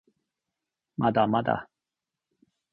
[0.97, 1.69] まだまだ